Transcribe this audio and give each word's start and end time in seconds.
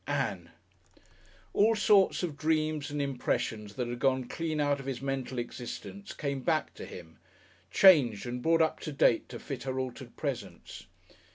"Ann!" 0.07 0.49
All 1.53 1.75
sorts 1.75 2.23
of 2.23 2.35
dreams 2.35 2.89
and 2.89 2.99
impressions 2.99 3.75
that 3.75 3.87
had 3.87 3.99
gone 3.99 4.23
clean 4.27 4.59
out 4.59 4.79
of 4.79 4.87
his 4.87 4.99
mental 4.99 5.37
existence 5.37 6.11
came 6.11 6.39
back 6.41 6.73
to 6.73 6.85
him, 6.87 7.19
changed 7.69 8.25
and 8.25 8.41
brought 8.41 8.63
up 8.63 8.79
to 8.79 8.91
date 8.91 9.29
to 9.29 9.37
fit 9.37 9.61
her 9.61 9.79
altered 9.79 10.15
presence. 10.17 10.87